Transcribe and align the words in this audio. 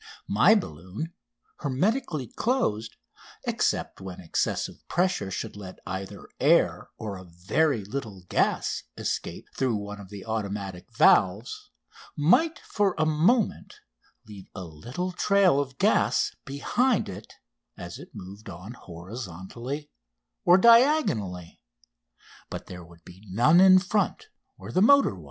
My 0.27 0.55
balloon, 0.55 1.13
hermetically 1.57 2.25
closed, 2.25 2.95
except 3.45 4.01
when 4.01 4.19
excessive 4.19 4.77
pressure 4.87 5.29
should 5.29 5.55
let 5.55 5.77
either 5.85 6.27
air 6.39 6.89
or 6.97 7.17
a 7.17 7.23
very 7.23 7.83
little 7.85 8.23
gas 8.27 8.81
escape 8.97 9.45
through 9.55 9.75
one 9.75 9.99
of 9.99 10.09
the 10.09 10.25
automatic 10.25 10.87
valves, 10.97 11.69
might 12.17 12.57
for 12.57 12.95
a 12.97 13.05
moment 13.05 13.75
leave 14.27 14.49
a 14.55 14.63
little 14.63 15.11
trail 15.11 15.59
of 15.59 15.77
gas 15.77 16.33
behind 16.45 17.07
it 17.07 17.35
as 17.77 17.99
it 17.99 18.09
moved 18.15 18.49
on 18.49 18.71
horizontally 18.73 19.91
or 20.43 20.57
diagonally, 20.57 21.61
but 22.49 22.65
there 22.65 22.83
would 22.83 23.05
be 23.05 23.21
none 23.29 23.59
in 23.61 23.77
front 23.77 24.29
where 24.55 24.71
the 24.71 24.81
motor 24.81 25.13
was. 25.13 25.19